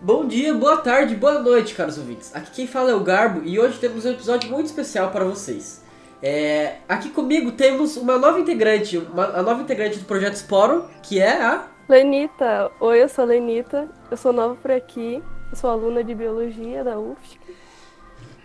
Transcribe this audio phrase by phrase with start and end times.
[0.00, 2.34] Bom dia, boa tarde, boa noite, caros ouvintes.
[2.34, 5.82] Aqui quem fala é o Garbo e hoje temos um episódio muito especial para vocês.
[6.20, 11.20] É, aqui comigo temos uma nova integrante, uma, a nova integrante do projeto Sporo, que
[11.20, 12.70] é a Lenita.
[12.80, 16.82] Oi, eu sou a Lenita, eu sou nova por aqui, eu sou aluna de biologia
[16.82, 17.38] da UFSC.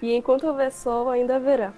[0.01, 1.73] E enquanto houver sol, ainda haverá.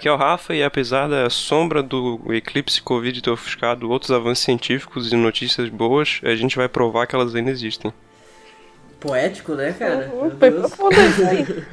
[0.00, 4.42] Aqui é o Rafa e apesar da sombra do eclipse Covid ter ofuscado outros avanços
[4.42, 7.92] científicos e notícias boas, a gente vai provar que elas ainda existem.
[8.98, 10.10] Poético, né, cara?
[10.10, 11.64] Uhum, foi profundo assim.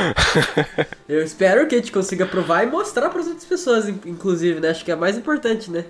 [1.06, 4.70] Eu espero que a gente consiga provar e mostrar para as outras pessoas, inclusive, né?
[4.70, 5.84] Acho que é mais importante, né?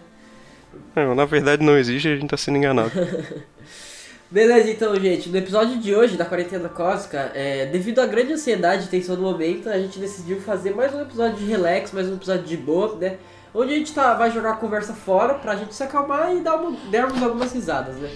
[0.96, 2.90] Não, na verdade não existe e a gente tá sendo enganado.
[4.30, 8.84] Beleza, então, gente, no episódio de hoje da Quarentena Cósmica, é, devido à grande ansiedade
[8.84, 12.14] e tensão do momento, a gente decidiu fazer mais um episódio de relax, mais um
[12.14, 13.16] episódio de boa, né?
[13.52, 16.58] Onde a gente tá, vai jogar a conversa fora pra gente se acalmar e dar
[16.58, 18.08] uma, algumas risadas, né?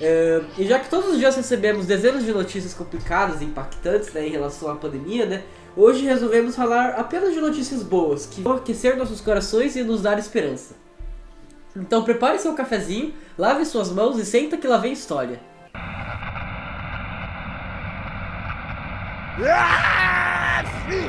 [0.00, 4.28] É, e já que todos os dias recebemos dezenas de notícias complicadas e impactantes né,
[4.28, 5.42] em relação à pandemia, né?
[5.76, 10.16] Hoje resolvemos falar apenas de notícias boas, que vão aquecer nossos corações e nos dar
[10.16, 10.76] esperança.
[11.76, 15.40] Então prepare seu cafezinho, lave suas mãos e senta que lá vem história.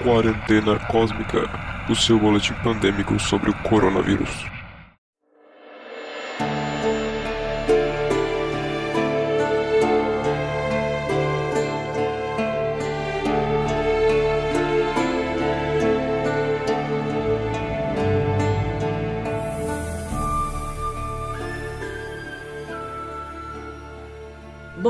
[0.03, 1.49] Quarentena Cósmica,
[1.89, 4.60] o seu boletim pandêmico sobre o coronavírus.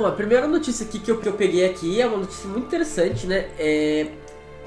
[0.01, 3.49] Bom, a primeira notícia aqui que eu, peguei aqui é uma notícia muito interessante, né?
[3.59, 4.07] É,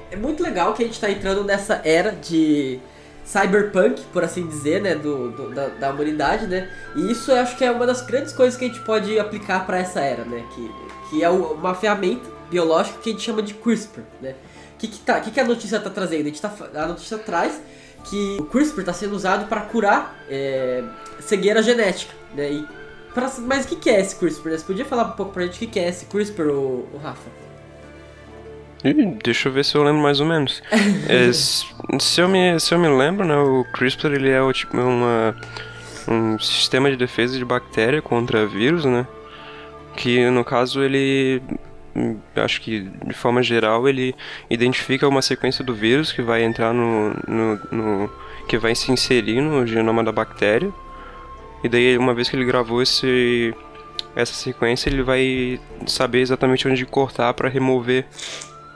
[0.09, 2.79] é muito legal que a gente está entrando nessa era de
[3.25, 6.71] cyberpunk, por assim dizer, né, do, do da, da, humanidade, né?
[6.95, 9.65] E isso eu acho que é uma das grandes coisas que a gente pode aplicar
[9.65, 10.41] para essa era, né?
[10.55, 10.71] Que,
[11.09, 14.35] que é uma ferramenta biológica que a gente chama de CRISPR, né?
[14.75, 16.21] O que, que, tá, que, que a notícia está trazendo?
[16.21, 17.61] A, gente tá, a notícia traz
[18.05, 20.81] que o CRISPR está sendo usado para curar é,
[21.19, 22.53] cegueira genética, né?
[22.53, 22.84] E
[23.15, 24.49] Pra, mas o que, que é esse CRISPR?
[24.49, 26.99] Você podia falar um pouco pra gente o que, que é esse CRISPR, o, o
[27.01, 27.29] Rafa?
[29.23, 30.61] deixa eu ver se eu lembro mais ou menos.
[31.07, 34.77] é, se, eu me, se eu me lembro, né, o CRISPR ele é o, tipo,
[34.77, 35.33] uma,
[36.09, 39.07] um sistema de defesa de bactéria contra vírus, né?
[39.95, 41.41] Que no caso ele
[42.35, 44.13] acho que de forma geral ele
[44.49, 48.11] identifica uma sequência do vírus que vai entrar no, no, no,
[48.49, 50.73] que vai se inserir no genoma da bactéria
[51.65, 53.51] e daí, uma vez que ele gravou esse,
[54.15, 58.05] essa sequência, ele vai saber exatamente onde cortar para remover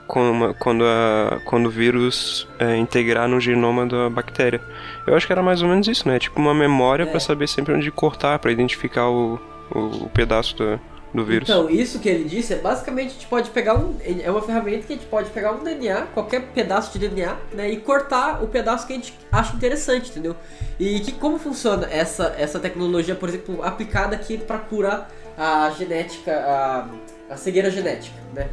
[0.08, 4.60] quando, quando, a, quando o vírus é, integrar no genoma da bactéria.
[5.06, 6.18] Eu acho que era mais ou menos isso, né?
[6.18, 7.06] Tipo uma memória é.
[7.06, 9.38] para saber sempre onde cortar, para identificar o,
[9.72, 10.80] o, o pedaço da,
[11.12, 11.48] do vírus.
[11.48, 13.96] Então, isso que ele disse é basicamente a gente pode pegar um.
[14.22, 17.70] É uma ferramenta que a gente pode pegar um DNA, qualquer pedaço de DNA, né?
[17.70, 20.36] E cortar o pedaço que a gente acha interessante, entendeu?
[20.78, 26.32] E que como funciona essa, essa tecnologia, por exemplo, aplicada aqui para curar a genética,
[26.32, 26.88] a,
[27.32, 28.48] a cegueira genética, né?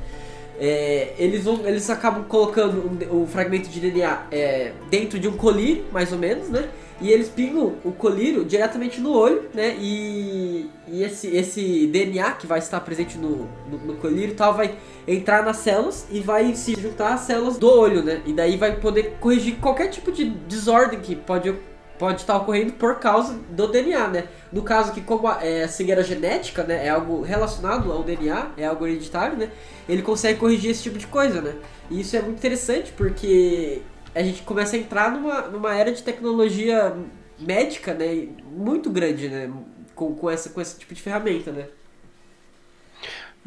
[0.59, 5.37] É, eles, vão, eles acabam colocando o um, fragmento de DNA é, dentro de um
[5.37, 6.67] colírio, mais ou menos, né?
[6.99, 9.75] E eles pingam o colírio diretamente no olho, né?
[9.79, 14.75] E, e esse, esse DNA que vai estar presente no, no, no colírio tal vai
[15.07, 18.21] entrar nas células e vai se juntar às células do olho, né?
[18.25, 21.53] E daí vai poder corrigir qualquer tipo de desordem que pode
[21.97, 24.27] pode estar ocorrendo por causa do DNA, né?
[24.51, 28.51] No caso que como a, é, a cegueira genética, né, é algo relacionado ao DNA,
[28.57, 29.51] é algo hereditário, né?
[29.87, 31.55] Ele consegue corrigir esse tipo de coisa, né?
[31.89, 33.81] E isso é muito interessante porque
[34.13, 36.95] a gente começa a entrar numa, numa era de tecnologia
[37.39, 38.29] médica, né?
[38.51, 39.51] Muito grande, né?
[39.95, 41.67] Com, com, essa, com esse tipo de ferramenta, né?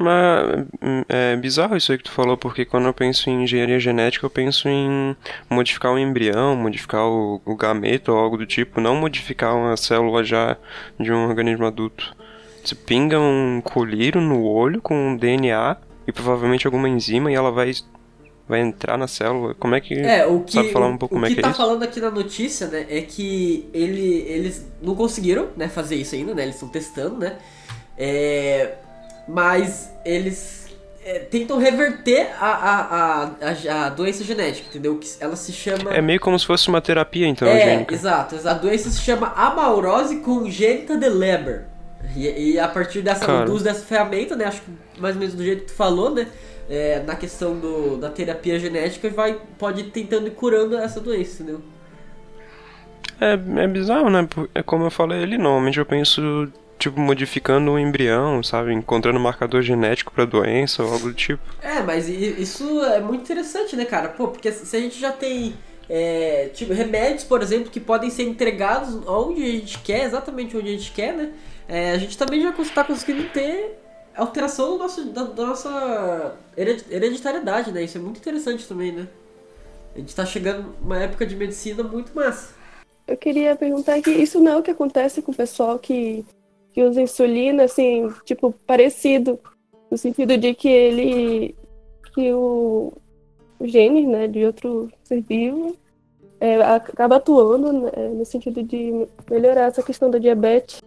[0.01, 0.65] Mas
[1.07, 4.29] é bizarro isso aí que tu falou, porque quando eu penso em engenharia genética, eu
[4.29, 5.15] penso em
[5.49, 10.23] modificar o embrião, modificar o, o gameto ou algo do tipo, não modificar uma célula
[10.23, 10.57] já
[10.99, 12.15] de um organismo adulto.
[12.63, 15.77] Você pinga um colírio no olho com DNA
[16.07, 17.71] e provavelmente alguma enzima e ela vai
[18.47, 19.55] vai entrar na célula.
[19.55, 21.41] Como é que é, o que sabe falar um pouco o como que é que
[21.41, 25.95] tá é falando aqui na notícia, né, é que ele, eles não conseguiram, né, fazer
[25.95, 26.43] isso ainda, né?
[26.43, 27.37] Eles estão testando, né?
[27.97, 28.75] É,
[29.31, 30.67] mas eles
[31.05, 34.97] é, tentam reverter a, a, a, a, doença genética, entendeu?
[34.97, 35.93] Que ela se chama.
[35.93, 37.93] É meio como se fosse uma terapia, então, É, gênica.
[37.93, 41.65] exato, A doença se chama amaurose congênita de Leber.
[42.15, 43.45] E, e a partir dessa, Cara.
[43.45, 44.45] do uso dessa ferramenta, né?
[44.45, 46.27] Acho que mais ou menos do jeito que tu falou, né?
[46.69, 51.41] É, na questão do, da terapia genética, vai, pode ir tentando ir curando essa doença,
[51.43, 51.61] entendeu?
[53.19, 54.27] É, é bizarro, né?
[54.53, 56.51] É como eu falei ali, normalmente eu penso
[56.81, 58.73] tipo, modificando um embrião, sabe?
[58.73, 61.43] Encontrando um marcador genético pra doença ou algo do tipo.
[61.61, 64.09] É, mas isso é muito interessante, né, cara?
[64.09, 65.53] Pô, porque se a gente já tem,
[65.87, 70.69] é, tipo, remédios, por exemplo, que podem ser entregados onde a gente quer, exatamente onde
[70.69, 71.31] a gente quer, né?
[71.69, 73.77] É, a gente também já está conseguindo ter
[74.15, 77.83] alteração do nosso, da, da nossa hered- hereditariedade, né?
[77.83, 79.07] Isso é muito interessante também, né?
[79.95, 82.53] A gente tá chegando numa época de medicina muito massa.
[83.07, 86.25] Eu queria perguntar que isso não é o que acontece com o pessoal que,
[86.73, 89.39] que usa insulina, assim, tipo, parecido.
[89.89, 91.55] No sentido de que ele.
[92.13, 92.93] que o,
[93.59, 95.75] o gene, né, de outro ser vivo
[96.41, 100.81] é, acaba atuando né, no sentido de melhorar essa questão da diabetes.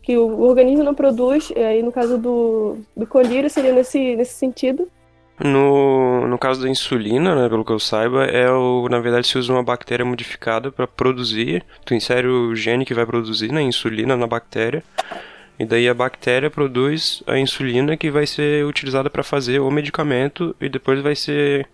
[0.00, 4.34] Que o, organismo não produz, e aí no caso do, do colírio seria nesse, nesse
[4.34, 4.88] sentido.
[5.42, 9.38] No, no caso da insulina, né, pelo que eu saiba, é o, na verdade se
[9.38, 11.64] usa uma bactéria modificada para produzir.
[11.84, 14.84] Tu insere o gene que vai produzir né, insulina na bactéria.
[15.58, 20.54] E daí a bactéria produz a insulina que vai ser utilizada para fazer o medicamento
[20.60, 21.66] e depois vai ser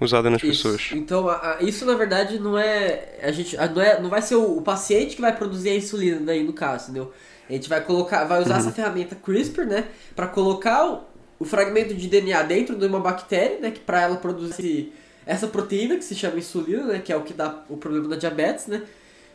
[0.00, 0.62] usada nas Isso.
[0.62, 0.90] pessoas.
[0.92, 3.18] Então, a- a- isso na verdade não é.
[3.22, 5.74] A gente, a- não, é não vai ser o, o paciente que vai produzir a
[5.76, 7.12] insulina daí no caso, entendeu?
[7.48, 9.84] A gente vai colocar, vai usar essa ferramenta CRISPR, né,
[10.14, 11.00] para colocar
[11.40, 14.92] o, fragmento de DNA dentro de uma bactéria, né, que para ela produzir
[15.26, 18.16] essa proteína que se chama insulina, né, que é o que dá o problema da
[18.16, 18.82] diabetes, né,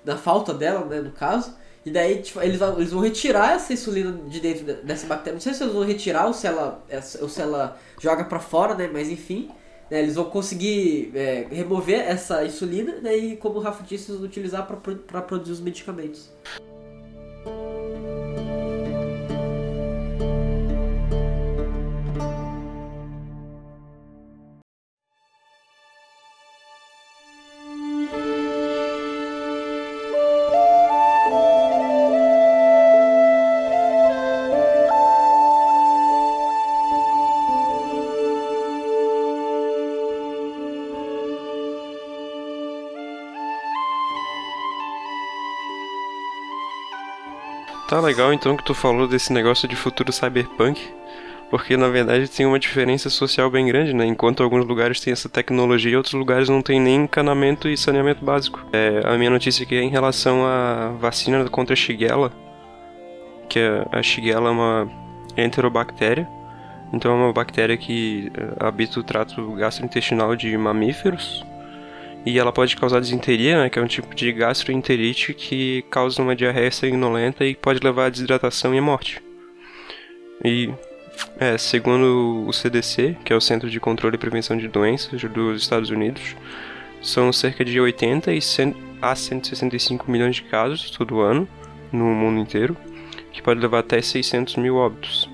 [0.04, 1.54] da falta dela, né, no caso.
[1.86, 5.34] E daí tipo, eles, vão, eles vão retirar essa insulina de dentro de- dessa bactéria.
[5.34, 6.84] Não sei se eles vão retirar ou se ela,
[7.22, 9.50] ou se ela joga para fora, né, mas enfim.
[9.90, 14.20] né, eles vão conseguir é, remover essa insulina né, e, como o Rafa disse, eles
[14.20, 16.32] vão utilizar para produzir os medicamentos.
[47.88, 50.82] Tá legal então que tu falou desse negócio de futuro cyberpunk,
[51.52, 54.06] porque na verdade tem uma diferença social bem grande, né?
[54.08, 58.66] Enquanto alguns lugares têm essa tecnologia, outros lugares não tem nem encanamento e saneamento básico.
[58.74, 62.32] É, a minha notícia aqui é em relação à vacina contra a Shigella,
[63.48, 64.90] que é, a Shigella é uma
[65.38, 66.28] enterobactéria,
[66.92, 71.46] então é uma bactéria que é, habita o trato gastrointestinal de mamíferos.
[72.26, 76.36] E ela pode causar desinteria, né, que é um tipo de gastroenterite que causa uma
[76.36, 79.22] diarreia sanguinolenta e pode levar à desidratação e à morte.
[80.44, 80.74] E,
[81.40, 85.62] é, segundo o CDC, que é o Centro de Controle e Prevenção de Doenças dos
[85.62, 86.36] Estados Unidos,
[87.00, 91.48] são cerca de 80 e 100 a 165 milhões de casos todo ano
[91.92, 92.76] no mundo inteiro,
[93.32, 95.30] que pode levar até 600 mil óbitos.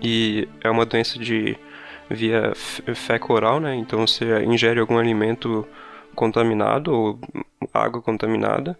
[0.00, 1.56] E é uma doença de
[2.12, 3.74] via f- fecal-oral, né?
[3.76, 5.66] Então você ingere algum alimento
[6.14, 7.18] contaminado ou
[7.72, 8.78] água contaminada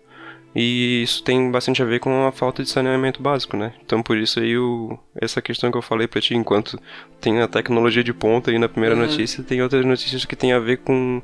[0.55, 3.73] e isso tem bastante a ver com a falta de saneamento básico, né?
[3.85, 6.79] Então por isso aí o, essa questão que eu falei pra ti, enquanto
[7.21, 9.01] tem a tecnologia de ponta aí na primeira Uhum.
[9.03, 11.23] notícia, tem outras notícias que tem a ver com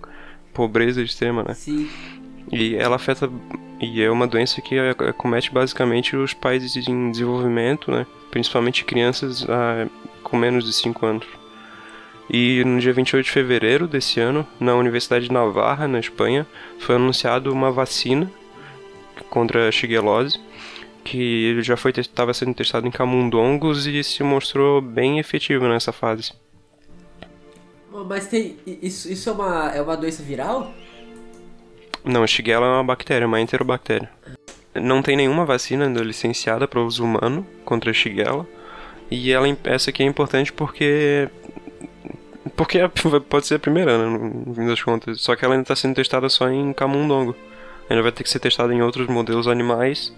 [0.55, 1.55] pobreza extrema, né?
[1.55, 1.89] Sim.
[2.51, 3.31] E ela afeta
[3.81, 8.07] e é uma doença que é, comete basicamente os países em desenvolvimento, né?
[8.31, 9.87] Principalmente crianças ah,
[10.23, 11.27] com menos de 5 anos.
[12.31, 16.47] E no dia 28 de fevereiro desse ano, na Universidade de Navarra, na Espanha,
[16.79, 18.31] foi anunciado uma vacina
[19.31, 20.39] contra a shigellose,
[21.05, 26.33] que já foi estava sendo testado em camundongos e se mostrou bem efetivo nessa fase.
[28.07, 28.57] Mas tem.
[28.67, 30.73] Isso, isso é, uma, é uma doença viral?
[32.05, 34.09] Não, a Shigella é uma bactéria, uma enterobactéria.
[34.75, 38.47] Não tem nenhuma vacina ainda licenciada para uso humano contra a Shigella.
[39.11, 41.29] E ela, essa aqui é importante porque.
[42.57, 44.19] Porque é- pode ser a primeira, né?
[44.47, 45.21] No fim das contas.
[45.21, 47.37] Só que ela ainda está sendo testada só em camundongo.
[47.89, 50.13] Ainda vai ter que ser testada em outros modelos animais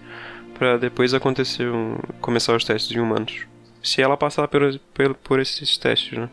[0.57, 3.45] para depois acontecer um, começar os testes em humanos.
[3.81, 6.29] Se ela passar por, por, por esses testes, né?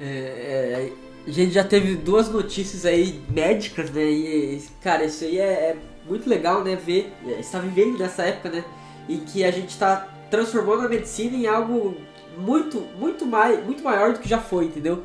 [0.00, 0.92] É, é,
[1.26, 4.04] a gente já teve duas notícias aí médicas, né?
[4.04, 5.76] E, cara, isso aí é, é
[6.08, 6.76] muito legal, né?
[6.76, 8.64] Ver, é, estar vivendo nessa época, né?
[9.08, 11.96] Em que a gente está transformando a medicina em algo
[12.36, 15.02] muito, muito, mais, muito maior do que já foi, entendeu?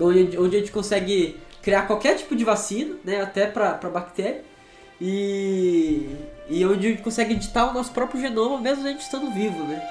[0.00, 3.20] Onde, onde a gente consegue criar qualquer tipo de vacina, né?
[3.20, 4.44] Até para bactéria.
[5.00, 6.08] E,
[6.48, 9.62] e onde a gente consegue editar o nosso próprio genoma, mesmo a gente estando vivo,
[9.64, 9.82] né?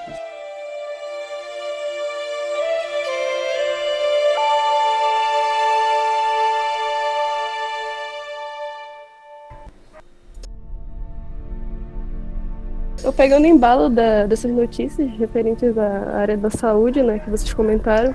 [13.06, 18.12] Eu pegando embalo da, dessas notícias referentes à área da saúde, né, que vocês comentaram,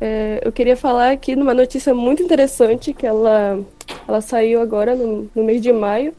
[0.00, 3.60] é, eu queria falar aqui numa notícia muito interessante que ela,
[4.08, 6.12] ela saiu agora no, no mês de maio,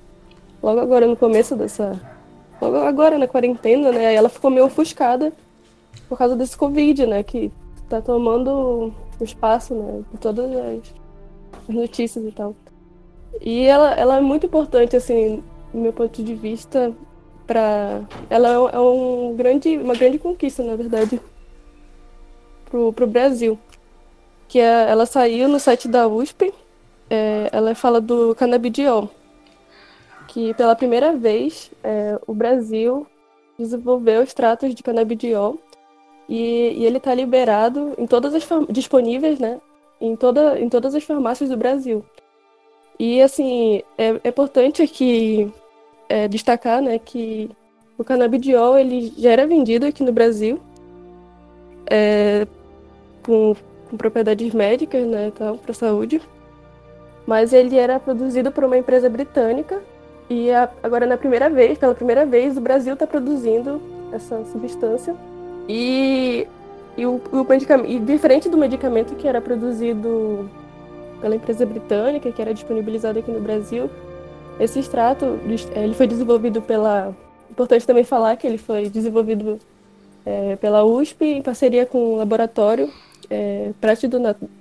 [0.63, 1.99] logo agora no começo dessa.
[2.61, 4.15] Logo agora na quarentena, né?
[4.15, 5.33] Ela ficou meio ofuscada
[6.07, 7.21] por causa desse Covid, né?
[7.21, 7.51] Que
[7.89, 10.03] tá tomando o espaço, né?
[10.11, 10.93] De todas as,
[11.67, 12.55] as notícias e tal.
[13.41, 15.43] E ela, ela é muito importante, assim,
[15.73, 16.91] do meu ponto de vista,
[17.47, 21.19] para ela é um grande, uma grande conquista, na verdade,
[22.69, 23.57] pro, pro Brasil.
[24.47, 26.53] Que é, ela saiu no site da USP,
[27.09, 29.09] é, ela fala do canabidiol,
[30.27, 33.07] que pela primeira vez é, o Brasil
[33.57, 35.57] desenvolveu extratos de canabidiol
[36.29, 39.59] e, e ele está liberado em todas as disponíveis, né,
[39.99, 42.05] em, toda, em todas as farmácias do Brasil.
[42.99, 45.51] E assim é, é importante aqui
[46.09, 47.49] é, destacar, né, que
[47.97, 50.59] o canabidiol ele já era vendido aqui no Brasil
[51.89, 52.45] é,
[53.23, 53.55] com,
[53.89, 55.31] com, propriedades médicas, né,
[55.63, 56.21] para saúde,
[57.25, 59.81] mas ele era produzido por uma empresa britânica
[60.29, 65.15] e a, agora na primeira vez, pela primeira vez, o Brasil está produzindo essa substância.
[65.67, 66.47] E,
[66.97, 70.49] e o, o e diferente do medicamento que era produzido
[71.21, 73.89] pela empresa britânica, que era disponibilizado aqui no Brasil,
[74.59, 75.39] esse extrato
[75.75, 77.15] ele foi desenvolvido pela
[77.49, 79.59] importante também falar que ele foi desenvolvido
[80.25, 82.91] é, pela USP em parceria com o laboratório
[83.29, 84.07] é, Prate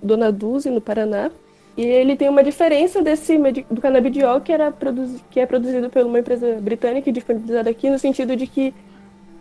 [0.03, 1.31] Dona Dulce, no Paraná.
[1.77, 3.37] E ele tem uma diferença desse
[3.71, 4.73] do canabidiol que, era
[5.31, 8.73] que é produzido por uma empresa britânica e disponibilizado aqui, no sentido de que,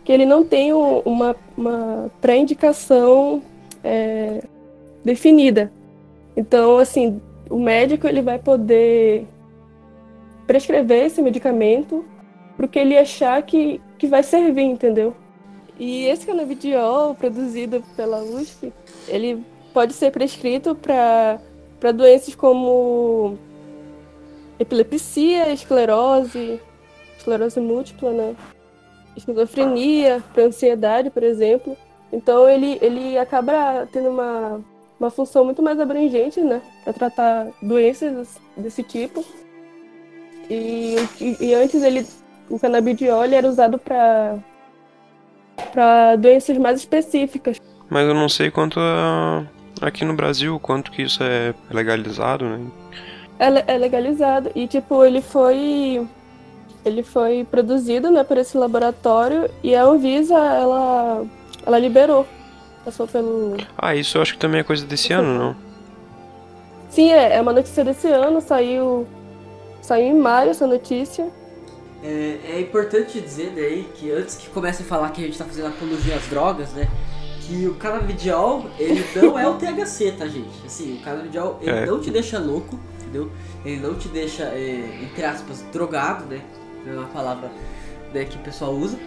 [0.04, 3.42] que ele não tem uma, uma pré-indicação
[3.82, 4.42] é,
[5.02, 5.72] definida.
[6.36, 9.26] Então, assim, o médico ele vai poder
[10.46, 12.04] prescrever esse medicamento
[12.56, 15.14] para o que ele achar que, que vai servir, entendeu?
[15.78, 18.72] E esse canabidiol produzido pela USP,
[19.08, 23.36] ele pode ser prescrito para doenças como
[24.58, 26.60] epilepsia, esclerose,
[27.18, 28.36] esclerose múltipla, né?
[29.14, 31.76] Esquizofrenia, para ansiedade, por exemplo.
[32.10, 34.60] Então ele, ele acaba tendo uma,
[34.98, 36.62] uma função muito mais abrangente, né?
[36.84, 39.22] Para tratar doenças desse tipo.
[40.48, 42.06] E, e, e antes ele,
[42.48, 44.38] o canabidiol era usado para
[45.72, 47.60] para doenças mais específicas.
[47.88, 49.44] Mas eu não sei quanto a,
[49.80, 52.60] aqui no Brasil, quanto que isso é legalizado, né?
[53.38, 54.50] É, é legalizado.
[54.54, 56.06] E tipo, ele foi.
[56.84, 61.24] Ele foi produzido né, por esse laboratório e a Anvisa, ela,
[61.66, 62.26] ela liberou.
[62.84, 63.56] Passou pelo.
[63.76, 65.56] Ah, isso eu acho que também é coisa desse ano, não?
[66.88, 69.06] Sim, é, é uma notícia desse ano, saiu.
[69.86, 71.30] Saiu em maio essa notícia.
[72.02, 75.44] É, é importante dizer né, que antes que comece a falar que a gente tá
[75.44, 76.88] fazendo apologia às drogas, né?
[77.42, 80.50] Que o canabidiol, ele não é o THC, tá, gente?
[80.66, 81.86] Assim, o canabidiol, ele é.
[81.86, 83.30] não te deixa louco, entendeu?
[83.64, 86.40] Ele não te deixa, é, entre aspas, drogado, né?
[86.84, 87.48] É uma palavra
[88.12, 88.98] né, que o pessoal usa.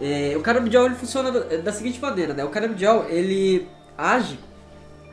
[0.00, 2.44] É, o canabidiol, ele funciona da, da seguinte maneira, né?
[2.44, 4.36] O canabidiol, ele age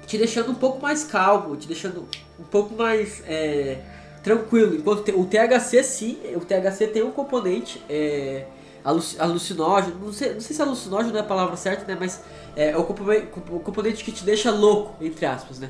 [0.08, 2.08] te deixando um pouco mais calmo, te deixando
[2.40, 3.82] um pouco mais é,
[4.26, 4.76] tranquilo.
[4.76, 8.46] Enquanto o THC sim, o THC tem um componente é,
[8.84, 11.96] alucinógeno, não sei, não sei se alucinógeno é a palavra certa, né?
[11.98, 12.24] Mas
[12.56, 15.70] é, é o, componente, o componente que te deixa louco, entre aspas, né?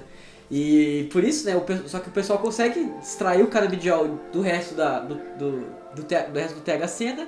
[0.50, 1.56] E por isso, né?
[1.58, 5.52] O, só que o pessoal consegue extrair o canabidiol do resto, da, do, do,
[5.94, 7.28] do, do resto do THC, né?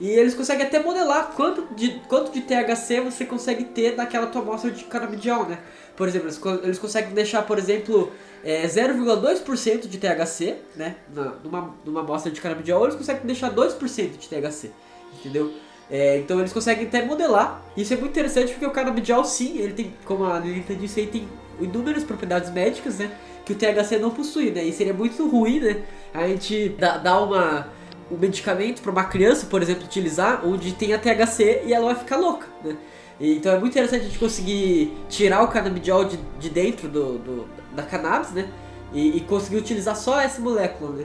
[0.00, 4.42] E eles conseguem até modelar quanto de, quanto de THC você consegue ter naquela tua
[4.42, 5.58] amostra de canabidiol, né?
[5.96, 8.12] Por exemplo, eles, eles conseguem deixar, por exemplo,
[8.44, 10.96] é, 0,2% de THC, né?
[11.44, 14.70] numa, numa amostra de canabidiol, eles conseguem deixar 2% de THC,
[15.18, 15.52] entendeu?
[15.90, 17.62] É, então eles conseguem até modelar.
[17.76, 21.10] Isso é muito interessante porque o canabidiol, sim, ele tem, como a Lilita disse, ele
[21.10, 21.28] tem
[21.60, 23.10] inúmeras propriedades médicas, né?
[23.44, 24.64] Que o THC não possui, né?
[24.64, 25.82] E seria muito ruim, né?
[26.12, 27.68] A gente dar uma
[28.10, 31.94] um medicamento para uma criança, por exemplo, utilizar, onde tem a THC e ela vai
[31.94, 32.76] ficar louca, né?
[33.20, 37.48] Então é muito interessante a gente conseguir tirar o canabidiol de, de dentro do, do
[37.72, 38.48] da cannabis, né?
[38.92, 41.04] E, e, conseguir utilizar só essa molécula, né?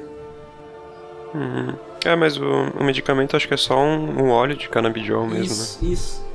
[1.33, 1.75] Uhum.
[2.05, 5.45] É, mas o, o, medicamento acho que é só um, um óleo de canabidiol mesmo,
[5.45, 5.91] isso, né?
[5.91, 6.25] Isso,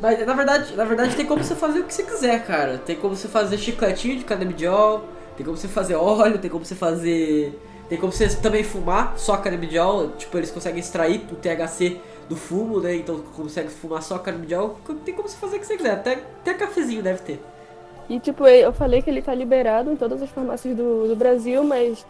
[0.00, 2.78] Mas na verdade, na verdade tem como você fazer o que você quiser, cara.
[2.78, 5.04] Tem como você fazer chicletinho de canabidiol,
[5.36, 9.36] tem como você fazer óleo, tem como você fazer tem como você também fumar só
[9.36, 12.96] canabidiol, tipo, eles conseguem extrair o THC do fumo, né?
[12.96, 14.78] Então consegue fumar só canabidiol.
[15.04, 17.40] Tem como você fazer o que você quiser, até, até cafezinho deve ter.
[18.08, 21.62] E tipo, eu falei que ele tá liberado em todas as farmácias do, do Brasil,
[21.64, 22.04] mas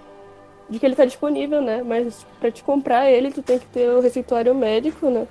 [0.69, 1.83] de que ele está disponível, né?
[1.85, 5.26] Mas para te comprar ele, tu tem que ter o receituário médico, né?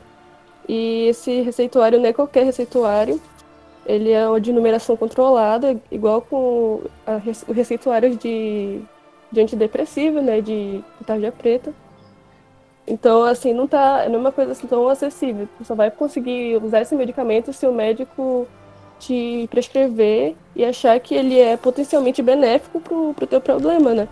[0.67, 3.19] E esse receituário não é qualquer receituário.
[3.85, 8.81] Ele é de numeração controlada, igual com a, o receituário de,
[9.33, 10.39] de antidepressivo, né?
[10.39, 11.73] De tarja preta.
[12.85, 15.47] Então, assim, não tá, não é uma coisa assim tão acessível.
[15.57, 18.47] Tu só vai conseguir usar esse medicamento se o médico
[18.99, 24.07] te prescrever e achar que ele é potencialmente benéfico pro, pro teu problema, né?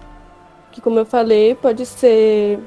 [0.72, 2.60] Que, como eu falei, pode ser...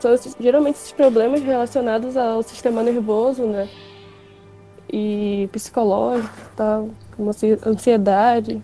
[0.00, 3.68] São geralmente esses problemas relacionados ao sistema nervoso, né?
[4.90, 7.30] E psicológico tal, como
[7.64, 8.60] ansiedade.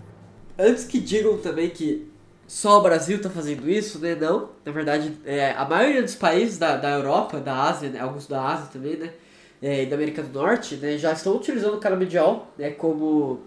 [0.57, 2.08] Antes que digam também que
[2.49, 4.15] só o Brasil tá fazendo isso, né?
[4.15, 4.49] Não.
[4.65, 7.99] Na verdade, é, a maioria dos países da, da Europa, da Ásia, né?
[7.99, 9.13] alguns da Ásia também, né?
[9.61, 10.97] É, e da América do Norte, né?
[10.97, 12.71] Já estão utilizando o canabidiol, né?
[12.71, 13.41] Como,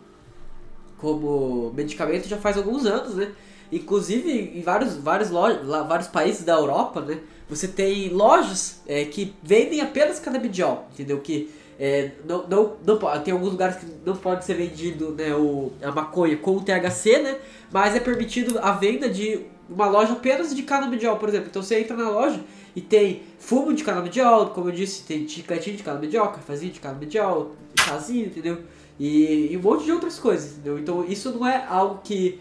[0.99, 3.33] como medicamento já faz alguns anos, né?
[3.73, 7.19] Inclusive, em vários, vários, lojas, vários países da Europa, né?
[7.49, 11.19] Você tem lojas é, que vendem apenas canabidiol, entendeu?
[11.21, 11.53] Que
[11.85, 15.91] é, não, não, não, tem alguns lugares que não pode ser vendido né, o, a
[15.91, 17.39] maconha com o THC, né?
[17.73, 21.49] Mas é permitido a venda de uma loja apenas de canabidiol, por exemplo.
[21.51, 22.41] Então você entra na loja
[22.77, 27.57] e tem fumo de canabidiol, como eu disse, tem chicletinho de canabidiol, cafezinho de canabidiol,
[27.81, 28.59] chazinho, entendeu?
[28.97, 30.79] E, e um monte de outras coisas, entendeu?
[30.79, 32.39] Então isso não é algo que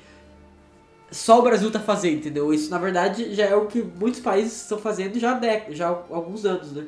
[1.09, 2.53] só o Brasil está fazendo, entendeu?
[2.53, 5.97] Isso na verdade já é o que muitos países estão fazendo já há, já há
[6.11, 6.85] alguns anos, né?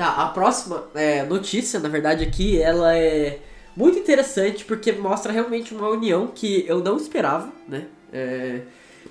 [0.00, 3.38] Tá, a próxima é, notícia, na verdade, aqui, ela é
[3.76, 7.84] muito interessante porque mostra realmente uma união que eu não esperava, né?
[8.10, 8.62] É,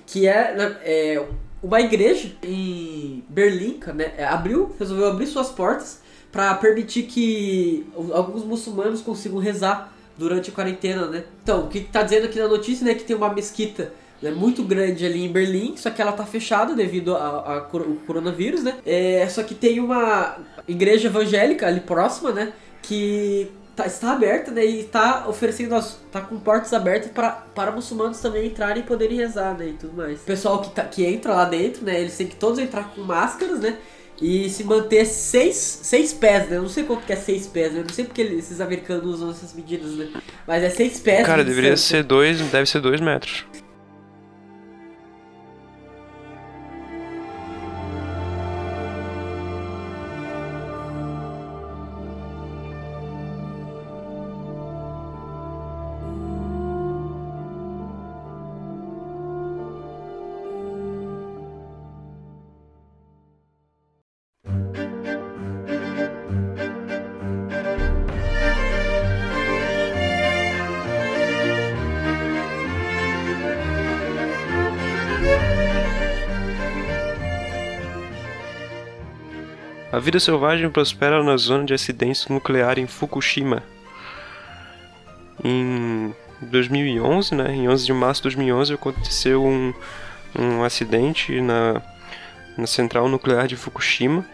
[0.04, 1.24] que é, é,
[1.62, 4.14] uma igreja em Berlim, né?
[4.16, 6.00] É, abriu, resolveu abrir suas portas
[6.32, 11.22] para permitir que alguns muçulmanos consigam rezar durante a quarentena, né?
[11.40, 14.62] Então, o que está dizendo aqui na notícia, né, que tem uma mesquita é muito
[14.62, 17.68] grande ali em Berlim, só que ela tá fechada devido ao
[18.06, 18.76] coronavírus, né?
[18.84, 20.36] É, só que tem uma
[20.68, 22.52] igreja evangélica ali próxima, né?
[22.82, 24.64] Que tá, está aberta, né?
[24.64, 29.16] E está oferecendo, as, tá com portas abertas para, para muçulmanos também entrarem e poderem
[29.16, 29.68] rezar, né?
[29.68, 30.20] E tudo mais.
[30.20, 32.00] O pessoal que, tá, que entra lá dentro, né?
[32.00, 33.78] Eles têm que todos entrar com máscaras, né?
[34.20, 36.58] E se manter seis, seis pés, né?
[36.58, 37.80] Eu não sei quanto que é seis pés, né?
[37.80, 40.10] Eu não sei porque esses americanos usam essas medidas, né?
[40.46, 41.24] Mas é seis pés.
[41.24, 43.46] Cara, deveria ser dois, deve ser dois metros.
[80.00, 83.62] A vida selvagem prospera na zona de acidente nuclear em Fukushima.
[85.44, 89.74] Em 2011, né, em 11 de março de 2011, aconteceu um,
[90.34, 91.82] um acidente na,
[92.56, 94.24] na central nuclear de Fukushima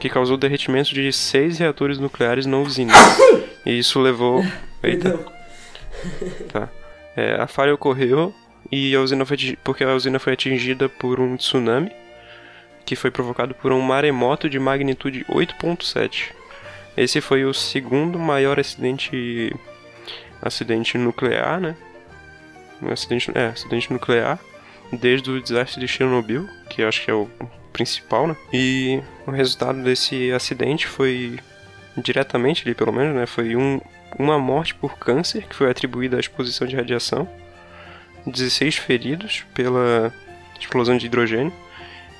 [0.00, 2.92] que causou derretimento de seis reatores nucleares na usina.
[3.64, 4.44] E isso levou.
[4.82, 5.20] Eita.
[6.52, 6.68] Tá.
[7.14, 8.34] É, a falha ocorreu
[8.72, 11.92] e a usina foi porque a usina foi atingida por um tsunami
[12.90, 16.32] que foi provocado por um maremoto de magnitude 8.7.
[16.96, 19.54] Esse foi o segundo maior acidente
[20.42, 21.76] acidente nuclear, né?
[22.90, 24.40] Acidente, é, acidente nuclear
[24.92, 27.30] desde o desastre de Chernobyl, que acho que é o
[27.72, 28.36] principal, né?
[28.52, 31.38] E o resultado desse acidente foi
[31.96, 33.24] diretamente ali, pelo menos, né?
[33.24, 33.80] Foi um,
[34.18, 37.28] uma morte por câncer que foi atribuída à exposição de radiação,
[38.26, 40.12] 16 feridos pela
[40.58, 41.52] explosão de hidrogênio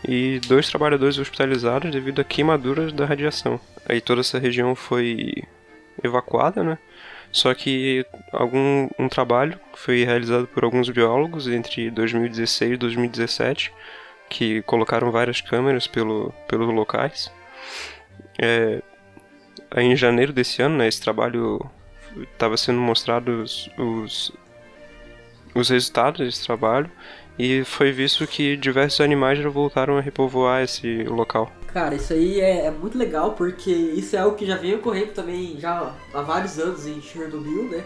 [0.06, 3.60] e dois trabalhadores hospitalizados devido a queimaduras da radiação.
[3.88, 5.44] Aí toda essa região foi
[6.02, 6.78] evacuada, né?
[7.32, 13.72] Só que algum um trabalho foi realizado por alguns biólogos entre 2016 e 2017
[14.28, 17.32] que colocaram várias câmeras pelo, pelos locais.
[18.38, 18.80] É,
[19.76, 21.60] em janeiro desse ano, né, esse trabalho
[22.32, 24.32] estava sendo mostrados os,
[25.54, 26.90] os resultados desse trabalho
[27.40, 31.50] e foi visto que diversos animais já voltaram a repovoar esse local.
[31.72, 35.12] Cara, isso aí é, é, muito legal porque isso é algo que já vem ocorrendo
[35.12, 37.82] também já há vários anos em Chernobyl, né?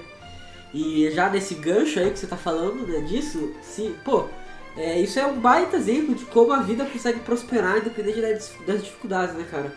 [0.73, 4.25] E já nesse gancho aí que você tá falando, né, disso, sim, pô,
[4.77, 8.21] é, isso é um baita exemplo de como a vida consegue prosperar independente
[8.67, 9.73] das dificuldades, né, cara?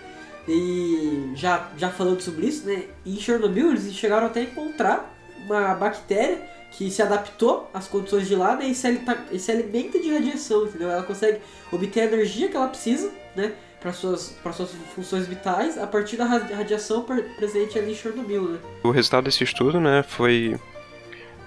[0.47, 5.16] E já, já falando sobre isso, né, em Chernobyl eles chegaram até a encontrar
[5.55, 6.39] uma bactéria
[6.71, 8.87] que se adaptou às condições de lá né, e, se
[9.31, 10.91] e se alimenta de radiação, entendeu?
[10.91, 11.39] Ela consegue
[11.71, 13.53] obter a energia que ela precisa, né?
[13.79, 17.95] Para suas, para suas funções vitais a partir da radi- radiação pre- presente ali em
[17.95, 18.59] Chernobyl, né?
[18.83, 20.59] O resultado desse estudo, né, foi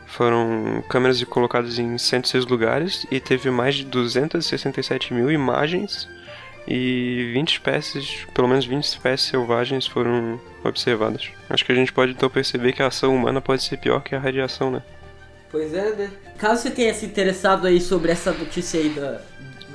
[0.06, 6.08] foram câmeras colocadas em 106 lugares e teve mais de 267 mil imagens
[6.70, 11.28] e 20 espécies, pelo menos 20 espécies selvagens foram observadas.
[11.48, 14.14] Acho que a gente pode então perceber que a ação humana pode ser pior que
[14.14, 14.80] a radiação, né?
[15.50, 16.10] Pois é, né?
[16.38, 19.20] Caso você tenha se interessado aí sobre essa notícia aí da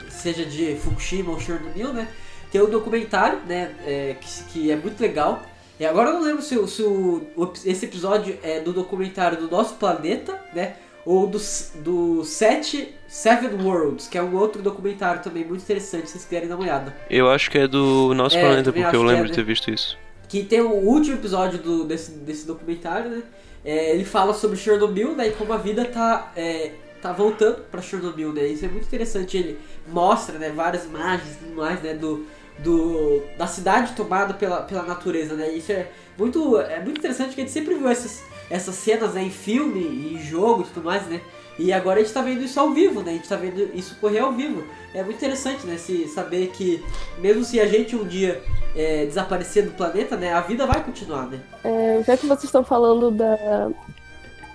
[0.09, 2.07] seja de Fukushima ou Chernobyl, né?
[2.49, 3.75] Tem um documentário, né?
[3.85, 5.45] é, que, que é muito legal.
[5.77, 7.27] E agora eu não lembro se, se o,
[7.65, 10.75] esse episódio é do documentário do nosso planeta, né?
[11.05, 11.39] Ou do,
[11.75, 16.49] do Sete Seven Worlds, que é um outro documentário também muito interessante, se vocês quiserem
[16.49, 16.97] dar uma olhada.
[17.09, 19.43] Eu acho que é do nosso É, planeta, porque eu que lembro é, de ter
[19.43, 19.99] visto isso.
[20.27, 23.23] que tem o último episódio do, desse, desse documentário, né?
[23.63, 25.27] É, ele fala sobre Chernobyl, né?
[25.29, 28.45] E como a vida tá, é, tá voltando pra Chernobyl, né?
[28.47, 29.37] Isso é muito interessante.
[29.37, 30.51] Ele mostra, né?
[30.51, 31.93] Várias imagens e mais, né?
[31.93, 32.25] Do,
[32.59, 35.51] do, da cidade tomada pela, pela natureza, né?
[35.51, 39.23] Isso é muito, é muito interessante que a gente sempre viu essas, essas cenas né,
[39.23, 41.21] em filme em jogo e tudo mais, né?
[41.57, 43.11] E agora a gente tá vendo isso ao vivo, né?
[43.11, 44.63] A gente tá vendo isso correr ao vivo.
[44.93, 45.77] É muito interessante, né?
[45.77, 46.83] Se saber que
[47.17, 48.41] mesmo se a gente um dia
[48.75, 50.33] é, desaparecer do planeta, né?
[50.33, 51.39] A vida vai continuar, né?
[51.63, 53.69] É, já que vocês estão falando da,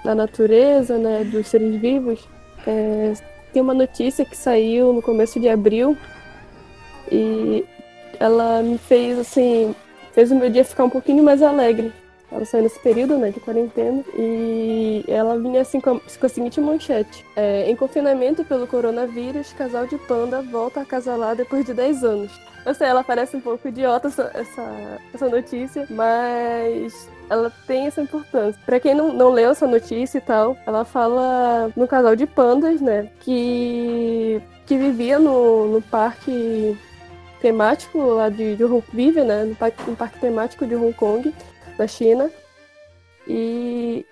[0.04, 2.28] da natureza, né, dos seres vivos,
[2.66, 3.14] é,
[3.50, 5.96] tem uma notícia que saiu no começo de abril
[7.10, 7.64] e
[8.18, 9.74] ela me fez assim,
[10.12, 11.92] fez o meu dia ficar um pouquinho mais alegre.
[12.30, 16.28] Ela saiu nesse período, né, de quarentena, e ela vinha assim com a, com a
[16.28, 17.24] seguinte manchete.
[17.34, 22.40] É, em confinamento pelo coronavírus, casal de panda volta a acasalar depois de 10 anos.
[22.64, 28.02] Eu sei, ela parece um pouco idiota essa, essa, essa notícia, mas ela tem essa
[28.02, 28.60] importância.
[28.66, 32.80] Pra quem não, não leu essa notícia e tal, ela fala no casal de pandas,
[32.80, 36.76] né, que, que vivia no, no parque
[37.40, 38.84] temático lá de, de Hong
[39.24, 41.34] né, no parque, no parque temático de Hong Kong,
[41.80, 42.30] na China.
[43.26, 44.06] E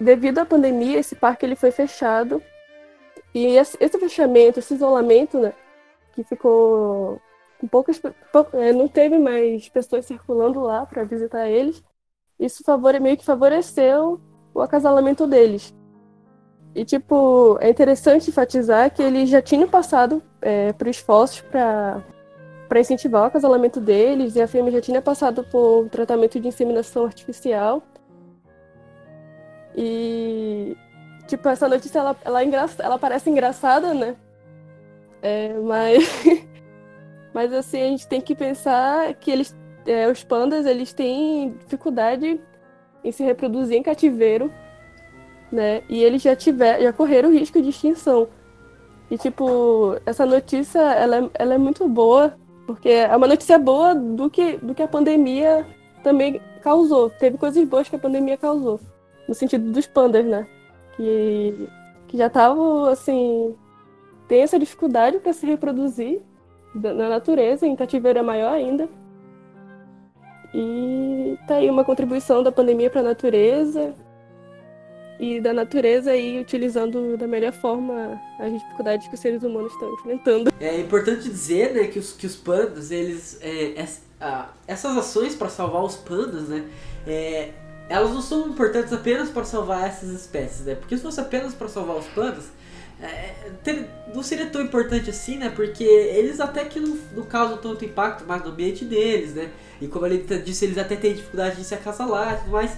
[0.00, 2.42] devido à pandemia, esse parque ele foi fechado.
[3.34, 5.54] E esse, fechamento, esse isolamento, né,
[6.14, 7.20] que ficou
[7.58, 8.00] com poucas,
[8.54, 11.82] é, não teve mais pessoas circulando lá para visitar eles.
[12.38, 14.20] Isso favore, meio que favoreceu
[14.52, 15.72] o acasalamento deles.
[16.74, 22.02] E, tipo, é interessante enfatizar que eles já tinham passado é, por esforços para
[22.72, 27.04] para incentivar o acasalamento deles, e a fêmea já tinha passado por tratamento de inseminação
[27.04, 27.82] artificial.
[29.76, 30.74] E,
[31.26, 34.16] tipo, essa notícia, ela, ela, é engraça- ela parece engraçada, né?
[35.20, 36.02] É, mas,
[37.34, 39.54] mas, assim, a gente tem que pensar que eles,
[39.84, 42.40] é, os pandas, eles têm dificuldade
[43.04, 44.50] em se reproduzir em cativeiro,
[45.52, 45.82] né?
[45.90, 48.28] E eles já, tiver, já correram o risco de extinção.
[49.10, 53.94] E, tipo, essa notícia, ela, é- ela é muito boa, porque é uma notícia boa
[53.94, 55.66] do que, do que a pandemia
[56.02, 57.10] também causou.
[57.10, 58.80] Teve coisas boas que a pandemia causou.
[59.28, 60.46] No sentido dos pandas, né?
[60.96, 61.68] Que,
[62.08, 63.54] que já estavam, assim,
[64.28, 66.20] tem essa dificuldade para se reproduzir
[66.74, 68.88] na natureza, em cativeiro é maior ainda.
[70.54, 73.94] E tá aí uma contribuição da pandemia para a natureza
[75.22, 79.94] e da natureza aí utilizando da melhor forma as dificuldades que os seres humanos estão
[79.94, 80.52] enfrentando.
[80.58, 83.38] É importante dizer, né, que os, que os pandas, eles.
[83.40, 83.86] é,
[84.20, 86.64] ah, essas ações para salvar os pandas, né,
[87.06, 87.50] é,
[87.88, 90.74] elas não são importantes apenas para salvar essas espécies, né?
[90.74, 92.44] Porque se fosse apenas para salvar os pandas,
[93.00, 95.52] é, ter- não seria tão importante assim, né?
[95.54, 99.50] Porque eles até que não, não causam tanto impacto mais no ambiente deles, né?
[99.80, 102.72] E como ele disse, eles até têm dificuldade de se acasalar e tudo mais.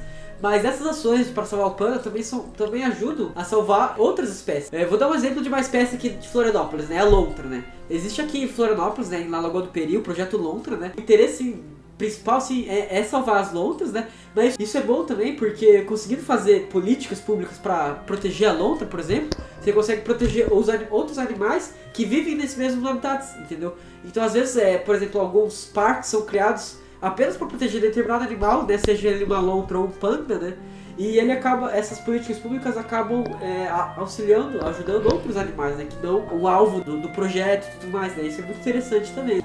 [0.45, 4.71] Mas essas ações para salvar o panda também, são, também ajudam a salvar outras espécies.
[4.75, 6.99] É, vou dar um exemplo de uma espécie aqui de Florianópolis, né?
[6.99, 7.65] A lontra, né?
[7.89, 9.25] Existe aqui em Florianópolis, né?
[9.27, 10.93] Na Lagoa do Peri, o projeto Lontra, né?
[10.99, 11.65] O interesse
[11.97, 14.07] principal, assim, é, é salvar as lontras, né?
[14.37, 19.01] Mas isso é bom também porque conseguindo fazer políticas públicas para proteger a lontra, por
[19.01, 19.31] exemplo,
[19.63, 23.79] você consegue proteger os outros animais que vivem nesses mesmos habitats, entendeu?
[24.05, 28.67] Então, às vezes, é, por exemplo, alguns parques são criados apenas para proteger determinado animal,
[28.67, 28.79] né?
[28.79, 30.55] Seja ele uma lontra ou um panda, né?
[30.97, 35.87] E ele acaba, essas políticas públicas acabam é, auxiliando, ajudando outros animais, né?
[35.87, 38.25] Que não o alvo do, do projeto e tudo mais, né?
[38.25, 39.43] Isso é muito interessante também.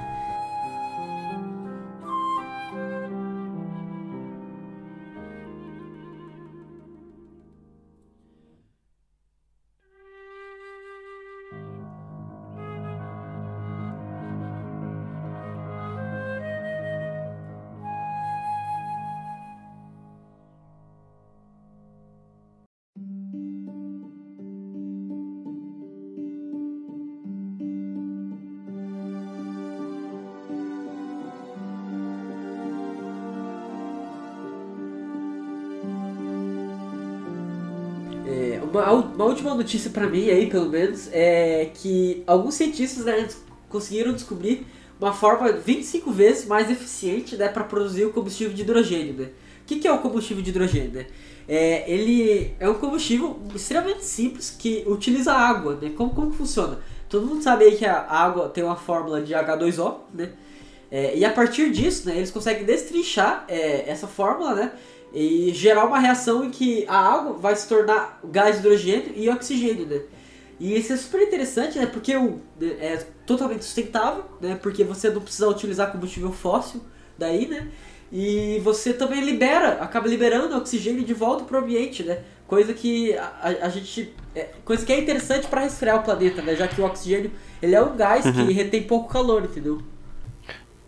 [39.59, 43.27] Notícia para mim aí, pelo menos, é que alguns cientistas né,
[43.67, 44.65] conseguiram descobrir
[44.99, 49.13] uma forma 25 vezes mais eficiente né, para produzir o combustível de hidrogênio.
[49.13, 49.25] Né?
[49.61, 50.91] O que, que é o combustível de hidrogênio?
[50.91, 51.07] Né?
[51.47, 55.77] É, ele é um combustível extremamente simples que utiliza água.
[55.81, 55.91] Né?
[55.95, 56.79] Como, como funciona?
[57.07, 60.29] Todo mundo sabe aí que a água tem uma fórmula de H2O, né?
[60.91, 64.71] É, e a partir disso, né, eles conseguem destrinchar é, essa fórmula, né?
[65.13, 69.85] E gerar uma reação em que a água vai se tornar gás hidrogênio e oxigênio,
[69.85, 70.01] né?
[70.59, 71.85] E isso é super interessante, né?
[71.85, 74.59] Porque o, é totalmente sustentável, né?
[74.61, 76.81] Porque você não precisa utilizar combustível fóssil
[77.17, 77.69] daí, né?
[78.11, 82.19] E você também libera, acaba liberando oxigênio de volta para o ambiente, né?
[82.47, 84.13] Coisa que a, a gente.
[84.35, 86.55] É, coisa que é interessante para resfriar o planeta, né?
[86.55, 88.33] Já que o oxigênio ele é um gás uhum.
[88.33, 89.81] que retém pouco calor, entendeu?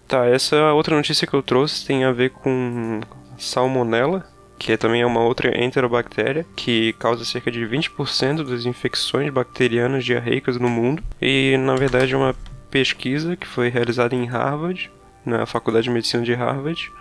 [0.07, 2.99] Tá, essa outra notícia que eu trouxe tem a ver com
[3.43, 4.25] salmonella,
[4.57, 10.05] que é também é uma outra enterobactéria que causa cerca de 20% das infecções bacterianas
[10.05, 11.03] diarreicas no mundo.
[11.21, 12.35] E na verdade é uma
[12.69, 14.91] pesquisa que foi realizada em Harvard,
[15.25, 16.91] na Faculdade de Medicina de Harvard,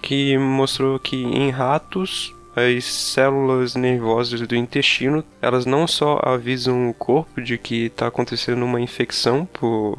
[0.00, 6.94] que mostrou que em ratos as células nervosas do intestino, elas não só avisam o
[6.94, 9.98] corpo de que está acontecendo uma infecção por,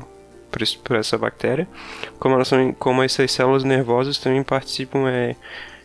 [0.84, 1.68] por, essa bactéria,
[2.20, 5.36] como, elas são, como essas células nervosas também participam é,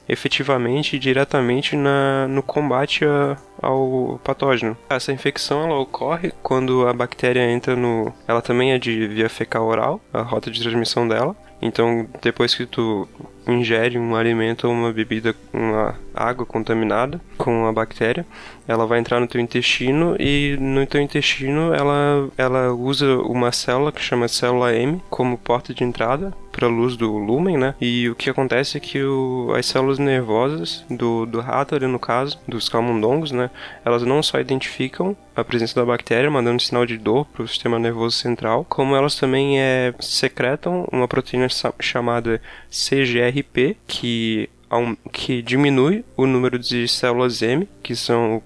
[0.08, 4.76] efetivamente e diretamente na, no combate a, ao patógeno.
[4.88, 8.12] Essa infecção ela ocorre quando a bactéria entra no.
[8.26, 11.36] Ela também é de via fecal oral, a rota de transmissão dela.
[11.60, 13.08] Então, depois que tu
[13.52, 18.26] ingere um alimento ou uma bebida, uma água contaminada com a bactéria,
[18.66, 23.90] ela vai entrar no teu intestino e no teu intestino ela, ela usa uma célula
[23.90, 27.76] que chama célula M como porta de entrada para a luz do lúmen, né?
[27.80, 32.00] E o que acontece é que o, as células nervosas do, do rato, ali no
[32.00, 33.48] caso, dos camundongos, né?
[33.84, 37.78] Elas não só identificam a presença da bactéria, mandando sinal de dor para o sistema
[37.78, 41.46] nervoso central, como elas também é, secretam uma proteína
[41.78, 42.42] chamada
[43.86, 44.48] Que
[45.12, 48.42] que diminui o número de células M, que são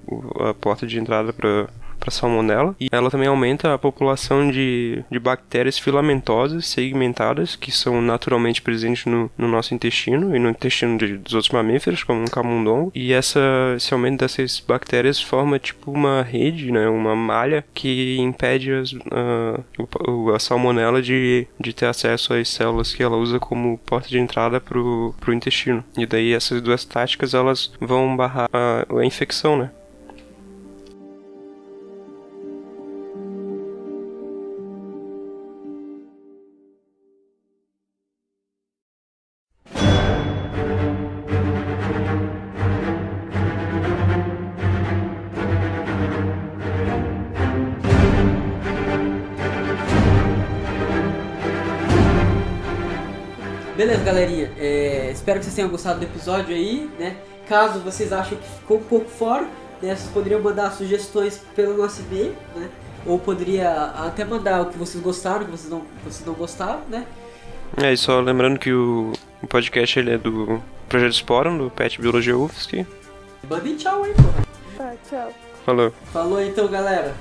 [0.49, 1.69] a porta de entrada para
[2.03, 2.75] para salmonela.
[2.81, 9.07] E ela também aumenta a população de, de bactérias filamentosas segmentadas que são naturalmente presentes
[9.07, 12.91] no, no nosso intestino e no intestino de, dos outros mamíferos como um camundongo.
[12.95, 13.41] E essa
[13.77, 16.89] esse aumento dessas bactérias forma tipo uma rede né?
[16.89, 23.03] Uma malha que impede as, uh, a salmonela de, de ter acesso às células que
[23.03, 25.85] ela usa como porta de entrada pro, pro intestino.
[25.97, 29.71] E daí essas duas táticas elas vão barrar a, a infecção né
[53.83, 54.53] Beleza, galerinha.
[54.59, 57.17] É, espero que vocês tenham gostado do episódio aí, né?
[57.49, 59.43] Caso vocês achem que ficou um pouco fora,
[59.83, 59.97] né?
[59.97, 62.71] Vocês poderiam mandar sugestões pelo nosso e-mail, né?
[63.05, 66.81] Ou poderia até mandar o que vocês gostaram, o que vocês não, vocês não gostaram,
[66.89, 67.05] né?
[67.77, 72.01] É, e só lembrando que o, o podcast ele é do Projeto Sporum, do Pet
[72.01, 72.87] Biologia UFSC.
[73.51, 74.79] Mandem tchau aí, pô.
[74.79, 75.33] Tá, tchau.
[75.67, 75.93] Falou.
[76.13, 77.13] Falou então, galera.